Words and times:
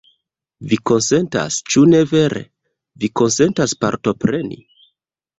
Vi 0.69 0.77
konsentas, 0.91 1.57
ĉu 1.73 1.83
ne 1.91 1.99
vere? 2.13 2.41
Vi 3.03 3.09
konsentas 3.21 3.75
partopreni? 3.85 4.59